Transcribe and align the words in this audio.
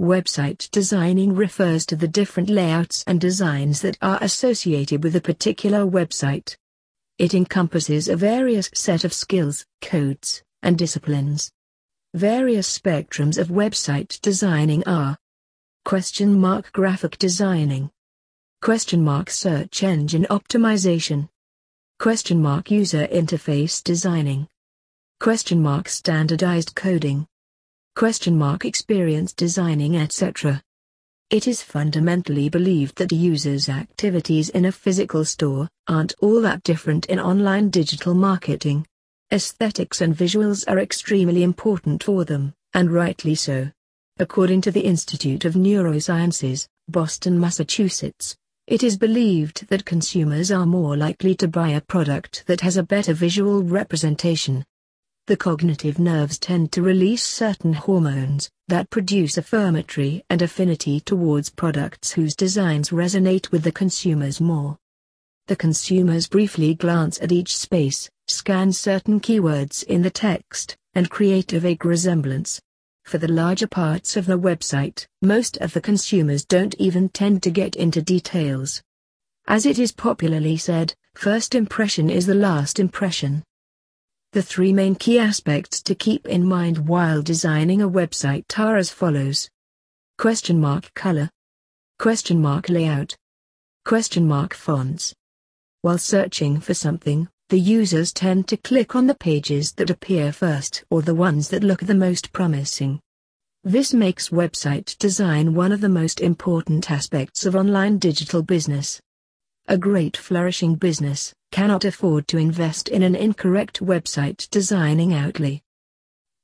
Website 0.00 0.70
designing 0.70 1.34
refers 1.34 1.84
to 1.84 1.94
the 1.94 2.08
different 2.08 2.48
layouts 2.48 3.04
and 3.06 3.20
designs 3.20 3.82
that 3.82 3.98
are 4.00 4.16
associated 4.22 5.04
with 5.04 5.14
a 5.14 5.20
particular 5.20 5.80
website. 5.80 6.56
It 7.18 7.34
encompasses 7.34 8.08
a 8.08 8.16
various 8.16 8.70
set 8.72 9.04
of 9.04 9.12
skills, 9.12 9.66
codes, 9.82 10.42
and 10.62 10.78
disciplines. 10.78 11.52
Various 12.14 12.78
spectrums 12.78 13.36
of 13.36 13.48
website 13.48 14.18
designing 14.22 14.82
are 14.88 15.18
Question 15.84 16.40
mark 16.40 16.72
graphic 16.72 17.18
designing 17.18 17.90
Question 18.62 19.04
mark 19.04 19.28
search 19.28 19.82
engine 19.82 20.26
optimization 20.30 21.28
Question 21.98 22.40
mark 22.40 22.70
user 22.70 23.06
interface 23.08 23.84
designing 23.84 24.48
Question 25.20 25.60
mark 25.60 25.90
standardized 25.90 26.74
coding 26.74 27.26
question 27.96 28.36
mark 28.36 28.64
experience 28.64 29.32
designing 29.32 29.96
etc. 29.96 30.62
It 31.30 31.46
is 31.46 31.62
fundamentally 31.62 32.48
believed 32.48 32.96
that 32.98 33.12
users' 33.12 33.68
activities 33.68 34.48
in 34.48 34.64
a 34.64 34.72
physical 34.72 35.24
store 35.24 35.68
aren't 35.86 36.14
all 36.20 36.40
that 36.40 36.62
different 36.62 37.06
in 37.06 37.20
online 37.20 37.70
digital 37.70 38.14
marketing. 38.14 38.86
Aesthetics 39.32 40.00
and 40.00 40.16
visuals 40.16 40.64
are 40.66 40.78
extremely 40.78 41.42
important 41.42 42.02
for 42.02 42.24
them, 42.24 42.52
and 42.74 42.90
rightly 42.90 43.34
so. 43.34 43.70
According 44.18 44.60
to 44.62 44.70
the 44.70 44.80
Institute 44.80 45.44
of 45.44 45.54
Neurosciences, 45.54 46.66
Boston, 46.88 47.38
Massachusetts, 47.38 48.36
it 48.66 48.82
is 48.82 48.96
believed 48.96 49.66
that 49.68 49.84
consumers 49.84 50.50
are 50.50 50.66
more 50.66 50.96
likely 50.96 51.34
to 51.36 51.48
buy 51.48 51.70
a 51.70 51.80
product 51.80 52.44
that 52.46 52.60
has 52.60 52.76
a 52.76 52.82
better 52.82 53.14
visual 53.14 53.62
representation 53.62 54.64
the 55.30 55.36
cognitive 55.36 56.00
nerves 56.00 56.40
tend 56.40 56.72
to 56.72 56.82
release 56.82 57.22
certain 57.22 57.72
hormones 57.72 58.50
that 58.66 58.90
produce 58.90 59.38
affirmatory 59.38 60.24
and 60.28 60.42
affinity 60.42 60.98
towards 60.98 61.50
products 61.50 62.10
whose 62.10 62.34
designs 62.34 62.90
resonate 62.90 63.52
with 63.52 63.62
the 63.62 63.70
consumers 63.70 64.40
more. 64.40 64.76
The 65.46 65.54
consumers 65.54 66.26
briefly 66.26 66.74
glance 66.74 67.22
at 67.22 67.30
each 67.30 67.56
space, 67.56 68.10
scan 68.26 68.72
certain 68.72 69.20
keywords 69.20 69.84
in 69.84 70.02
the 70.02 70.10
text, 70.10 70.76
and 70.96 71.08
create 71.08 71.52
a 71.52 71.60
vague 71.60 71.84
resemblance. 71.84 72.60
For 73.04 73.18
the 73.18 73.30
larger 73.30 73.68
parts 73.68 74.16
of 74.16 74.26
the 74.26 74.36
website, 74.36 75.06
most 75.22 75.58
of 75.58 75.74
the 75.74 75.80
consumers 75.80 76.44
don't 76.44 76.74
even 76.80 77.08
tend 77.08 77.44
to 77.44 77.52
get 77.52 77.76
into 77.76 78.02
details. 78.02 78.82
As 79.46 79.64
it 79.64 79.78
is 79.78 79.92
popularly 79.92 80.56
said, 80.56 80.92
first 81.14 81.54
impression 81.54 82.10
is 82.10 82.26
the 82.26 82.34
last 82.34 82.80
impression. 82.80 83.44
The 84.32 84.42
three 84.42 84.72
main 84.72 84.94
key 84.94 85.18
aspects 85.18 85.82
to 85.82 85.96
keep 85.96 86.28
in 86.28 86.46
mind 86.46 86.86
while 86.86 87.20
designing 87.20 87.82
a 87.82 87.90
website 87.90 88.44
are 88.56 88.76
as 88.76 88.88
follows. 88.88 89.50
Question 90.18 90.60
mark 90.60 90.94
color. 90.94 91.28
Question 91.98 92.40
mark 92.40 92.68
layout. 92.68 93.16
Question 93.84 94.28
mark 94.28 94.54
fonts. 94.54 95.12
While 95.82 95.98
searching 95.98 96.60
for 96.60 96.74
something, 96.74 97.28
the 97.48 97.58
users 97.58 98.12
tend 98.12 98.46
to 98.46 98.56
click 98.56 98.94
on 98.94 99.08
the 99.08 99.16
pages 99.16 99.72
that 99.72 99.90
appear 99.90 100.30
first 100.30 100.84
or 100.90 101.02
the 101.02 101.16
ones 101.16 101.48
that 101.48 101.64
look 101.64 101.80
the 101.80 101.94
most 101.96 102.30
promising. 102.30 103.00
This 103.64 103.92
makes 103.92 104.28
website 104.28 104.96
design 104.98 105.54
one 105.54 105.72
of 105.72 105.80
the 105.80 105.88
most 105.88 106.20
important 106.20 106.88
aspects 106.88 107.46
of 107.46 107.56
online 107.56 107.98
digital 107.98 108.44
business. 108.44 109.00
A 109.70 109.78
great 109.78 110.16
flourishing 110.16 110.74
business 110.74 111.32
cannot 111.52 111.84
afford 111.84 112.26
to 112.26 112.38
invest 112.38 112.88
in 112.88 113.04
an 113.04 113.14
incorrect 113.14 113.80
website 113.80 114.50
designing 114.50 115.14
outlay. 115.14 115.62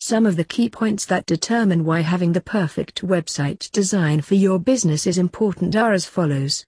Some 0.00 0.24
of 0.24 0.36
the 0.36 0.44
key 0.44 0.70
points 0.70 1.04
that 1.04 1.26
determine 1.26 1.84
why 1.84 2.00
having 2.00 2.32
the 2.32 2.40
perfect 2.40 3.02
website 3.02 3.70
design 3.72 4.22
for 4.22 4.36
your 4.36 4.58
business 4.58 5.06
is 5.06 5.18
important 5.18 5.76
are 5.76 5.92
as 5.92 6.06
follows. 6.06 6.64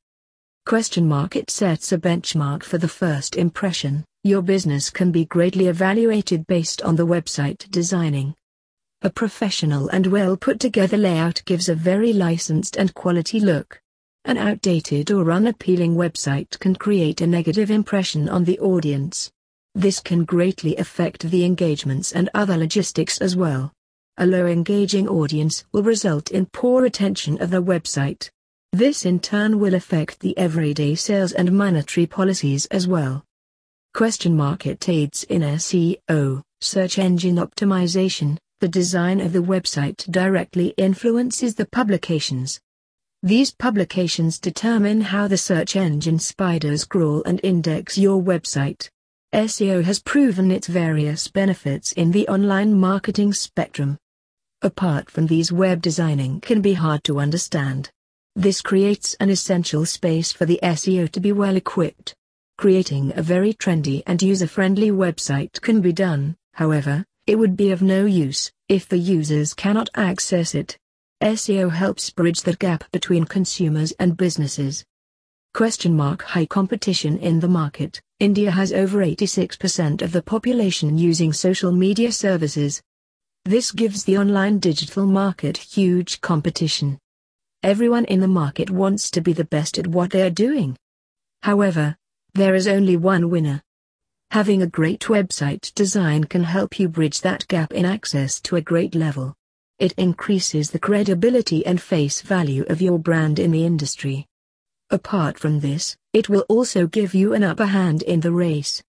Question 0.66 1.08
mark 1.08 1.36
It 1.36 1.50
sets 1.50 1.90
a 1.90 1.96
benchmark 1.96 2.64
for 2.64 2.76
the 2.76 2.86
first 2.86 3.34
impression. 3.36 4.04
Your 4.22 4.42
business 4.42 4.90
can 4.90 5.10
be 5.10 5.24
greatly 5.24 5.68
evaluated 5.68 6.46
based 6.46 6.82
on 6.82 6.96
the 6.96 7.06
website 7.06 7.70
designing. 7.70 8.34
A 9.00 9.08
professional 9.08 9.88
and 9.88 10.06
well 10.08 10.36
put 10.36 10.60
together 10.60 10.98
layout 10.98 11.40
gives 11.46 11.70
a 11.70 11.74
very 11.74 12.12
licensed 12.12 12.76
and 12.76 12.92
quality 12.92 13.40
look. 13.40 13.80
An 14.24 14.38
outdated 14.38 15.10
or 15.10 15.32
unappealing 15.32 15.96
website 15.96 16.56
can 16.60 16.76
create 16.76 17.20
a 17.20 17.26
negative 17.26 17.72
impression 17.72 18.28
on 18.28 18.44
the 18.44 18.58
audience. 18.60 19.32
This 19.74 19.98
can 19.98 20.24
greatly 20.24 20.76
affect 20.76 21.28
the 21.28 21.44
engagements 21.44 22.12
and 22.12 22.30
other 22.32 22.56
logistics 22.56 23.18
as 23.18 23.34
well. 23.34 23.72
A 24.18 24.26
low 24.26 24.46
engaging 24.46 25.08
audience 25.08 25.64
will 25.72 25.82
result 25.82 26.30
in 26.30 26.46
poor 26.46 26.84
attention 26.84 27.42
of 27.42 27.50
the 27.50 27.62
website. 27.62 28.30
This 28.72 29.04
in 29.04 29.18
turn 29.18 29.58
will 29.58 29.74
affect 29.74 30.20
the 30.20 30.38
everyday 30.38 30.94
sales 30.94 31.32
and 31.32 31.50
monetary 31.52 32.06
policies 32.06 32.66
as 32.66 32.86
well. 32.86 33.24
Question 33.92 34.36
market 34.36 34.88
aids 34.88 35.24
in 35.24 35.42
SEO, 35.42 36.42
search 36.60 36.98
engine 36.98 37.36
optimization. 37.36 38.38
The 38.60 38.68
design 38.68 39.20
of 39.20 39.32
the 39.32 39.42
website 39.42 40.08
directly 40.08 40.72
influences 40.76 41.56
the 41.56 41.66
publications, 41.66 42.60
these 43.22 43.52
publications 43.52 44.40
determine 44.40 45.00
how 45.00 45.28
the 45.28 45.38
search 45.38 45.76
engine 45.76 46.18
spiders 46.18 46.84
crawl 46.84 47.22
and 47.22 47.40
index 47.44 47.96
your 47.96 48.20
website. 48.20 48.88
SEO 49.32 49.84
has 49.84 50.00
proven 50.00 50.50
its 50.50 50.66
various 50.66 51.28
benefits 51.28 51.92
in 51.92 52.10
the 52.10 52.26
online 52.26 52.74
marketing 52.74 53.32
spectrum. 53.32 53.96
Apart 54.60 55.08
from 55.08 55.28
these 55.28 55.52
web 55.52 55.80
designing 55.80 56.40
can 56.40 56.60
be 56.60 56.74
hard 56.74 57.04
to 57.04 57.20
understand. 57.20 57.90
This 58.34 58.60
creates 58.60 59.14
an 59.20 59.30
essential 59.30 59.86
space 59.86 60.32
for 60.32 60.44
the 60.44 60.58
SEO 60.60 61.08
to 61.12 61.20
be 61.20 61.30
well 61.30 61.56
equipped. 61.56 62.14
Creating 62.58 63.12
a 63.16 63.22
very 63.22 63.54
trendy 63.54 64.02
and 64.04 64.20
user-friendly 64.20 64.90
website 64.90 65.60
can 65.60 65.80
be 65.80 65.92
done, 65.92 66.36
however, 66.54 67.04
it 67.28 67.36
would 67.36 67.56
be 67.56 67.70
of 67.70 67.82
no 67.82 68.04
use 68.04 68.50
if 68.68 68.88
the 68.88 68.98
users 68.98 69.54
cannot 69.54 69.90
access 69.94 70.56
it. 70.56 70.76
SEO 71.22 71.70
helps 71.70 72.10
bridge 72.10 72.42
the 72.42 72.56
gap 72.56 72.82
between 72.90 73.24
consumers 73.24 73.92
and 74.00 74.16
businesses. 74.16 74.84
Question 75.54 75.94
mark 75.94 76.22
High 76.22 76.46
competition 76.46 77.16
in 77.18 77.38
the 77.38 77.46
market. 77.46 78.02
India 78.18 78.50
has 78.50 78.72
over 78.72 78.98
86% 78.98 80.02
of 80.02 80.10
the 80.10 80.20
population 80.20 80.98
using 80.98 81.32
social 81.32 81.70
media 81.70 82.10
services. 82.10 82.82
This 83.44 83.70
gives 83.70 84.02
the 84.02 84.18
online 84.18 84.58
digital 84.58 85.06
market 85.06 85.58
huge 85.58 86.20
competition. 86.22 86.98
Everyone 87.62 88.06
in 88.06 88.18
the 88.18 88.26
market 88.26 88.68
wants 88.70 89.08
to 89.12 89.20
be 89.20 89.32
the 89.32 89.44
best 89.44 89.78
at 89.78 89.86
what 89.86 90.10
they 90.10 90.22
are 90.22 90.30
doing. 90.30 90.76
However, 91.44 91.96
there 92.34 92.56
is 92.56 92.66
only 92.66 92.96
one 92.96 93.30
winner. 93.30 93.62
Having 94.32 94.62
a 94.62 94.66
great 94.66 95.02
website 95.02 95.72
design 95.74 96.24
can 96.24 96.42
help 96.42 96.80
you 96.80 96.88
bridge 96.88 97.20
that 97.20 97.46
gap 97.46 97.72
in 97.72 97.84
access 97.84 98.40
to 98.40 98.56
a 98.56 98.60
great 98.60 98.96
level. 98.96 99.36
It 99.82 99.94
increases 99.96 100.70
the 100.70 100.78
credibility 100.78 101.66
and 101.66 101.82
face 101.82 102.20
value 102.20 102.64
of 102.68 102.80
your 102.80 103.00
brand 103.00 103.40
in 103.40 103.50
the 103.50 103.66
industry. 103.66 104.28
Apart 104.90 105.40
from 105.40 105.58
this, 105.58 105.96
it 106.12 106.28
will 106.28 106.44
also 106.48 106.86
give 106.86 107.14
you 107.16 107.34
an 107.34 107.42
upper 107.42 107.66
hand 107.66 108.02
in 108.02 108.20
the 108.20 108.30
race. 108.30 108.80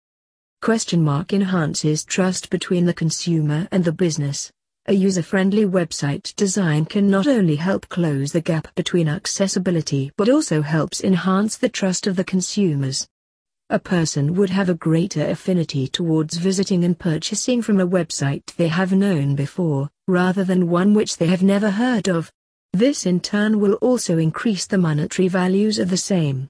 Question 0.62 1.02
mark 1.02 1.34
enhances 1.34 2.06
trust 2.06 2.52
between 2.52 2.86
the 2.86 2.94
consumer 2.94 3.68
and 3.72 3.84
the 3.84 3.92
business. 3.92 4.52
A 4.86 4.94
user-friendly 4.94 5.66
website 5.66 6.36
design 6.36 6.86
can 6.86 7.10
not 7.10 7.26
only 7.26 7.56
help 7.56 7.90
close 7.90 8.32
the 8.32 8.42
gap 8.42 8.68
between 8.76 9.10
accessibility 9.10 10.12
but 10.16 10.30
also 10.30 10.62
helps 10.62 11.04
enhance 11.04 11.58
the 11.58 11.70
trust 11.70 12.06
of 12.06 12.16
the 12.16 12.24
consumers 12.24 13.08
a 13.74 13.80
person 13.80 14.36
would 14.36 14.52
have 14.52 14.70
a 14.70 14.76
greater 14.76 15.26
affinity 15.26 15.88
towards 15.88 16.38
visiting 16.38 16.84
and 16.84 17.00
purchasing 17.00 17.60
from 17.60 17.80
a 17.80 17.88
website 17.88 18.46
they 18.56 18.68
have 18.68 18.92
known 18.92 19.34
before, 19.34 19.90
rather 20.08 20.44
than 20.44 20.70
one 20.70 20.94
which 20.94 21.18
they 21.18 21.26
have 21.26 21.42
never 21.42 21.72
heard 21.72 22.08
of. 22.08 22.32
This 22.72 23.08
in 23.08 23.20
turn 23.20 23.60
will 23.60 23.74
also 23.76 24.20
increase 24.20 24.68
the 24.68 24.78
monetary 24.78 25.28
values 25.28 25.80
of 25.80 25.90
the 25.90 25.98
same. 25.98 26.50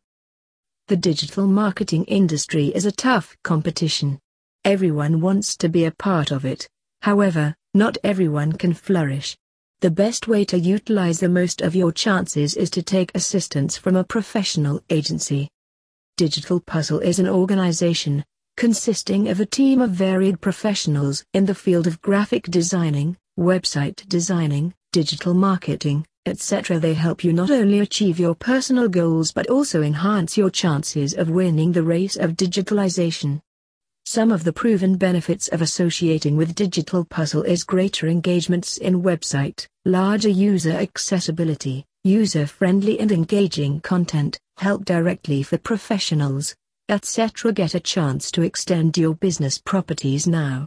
The 0.89 0.97
digital 0.97 1.47
marketing 1.47 2.03
industry 2.05 2.67
is 2.75 2.85
a 2.85 2.91
tough 2.91 3.37
competition. 3.41 4.19
Everyone 4.65 5.21
wants 5.21 5.55
to 5.57 5.69
be 5.69 5.85
a 5.85 5.91
part 5.91 6.29
of 6.29 6.43
it, 6.43 6.67
however, 7.03 7.55
not 7.73 7.97
everyone 8.03 8.51
can 8.51 8.73
flourish. 8.73 9.37
The 9.79 9.91
best 9.91 10.27
way 10.27 10.43
to 10.45 10.59
utilize 10.59 11.21
the 11.21 11.29
most 11.29 11.61
of 11.61 11.73
your 11.73 11.93
chances 11.93 12.57
is 12.57 12.69
to 12.71 12.83
take 12.83 13.15
assistance 13.15 13.77
from 13.77 13.95
a 13.95 14.03
professional 14.03 14.81
agency. 14.89 15.47
Digital 16.23 16.61
Puzzle 16.61 16.99
is 16.99 17.19
an 17.19 17.27
organization 17.27 18.23
consisting 18.55 19.27
of 19.27 19.41
a 19.41 19.45
team 19.45 19.81
of 19.81 19.89
varied 19.89 20.39
professionals 20.39 21.25
in 21.33 21.45
the 21.45 21.53
field 21.53 21.85
of 21.85 22.01
graphic 22.01 22.45
designing, 22.45 23.17
website 23.37 24.07
designing, 24.07 24.73
digital 24.93 25.33
marketing, 25.33 26.05
etc. 26.25 26.79
They 26.79 26.93
help 26.93 27.25
you 27.25 27.33
not 27.33 27.51
only 27.51 27.81
achieve 27.81 28.21
your 28.21 28.35
personal 28.35 28.87
goals 28.87 29.33
but 29.33 29.49
also 29.49 29.81
enhance 29.81 30.37
your 30.37 30.49
chances 30.49 31.13
of 31.13 31.29
winning 31.29 31.73
the 31.73 31.83
race 31.83 32.15
of 32.15 32.37
digitalization. 32.37 33.41
Some 34.05 34.31
of 34.31 34.45
the 34.45 34.53
proven 34.53 34.95
benefits 34.95 35.49
of 35.49 35.61
associating 35.61 36.37
with 36.37 36.55
Digital 36.55 37.03
Puzzle 37.03 37.43
is 37.43 37.65
greater 37.65 38.07
engagements 38.07 38.77
in 38.77 39.03
website, 39.03 39.67
larger 39.83 40.29
user 40.29 40.71
accessibility, 40.71 41.83
user-friendly 42.05 43.01
and 43.01 43.11
engaging 43.11 43.81
content, 43.81 44.39
help 44.57 44.85
directly 44.85 45.43
for 45.43 45.57
professionals, 45.57 46.55
etc. 46.89 47.51
Get 47.53 47.75
a 47.75 47.79
chance 47.79 48.31
to 48.31 48.41
extend 48.41 48.97
your 48.97 49.15
business 49.15 49.57
properties 49.57 50.27
now. 50.27 50.61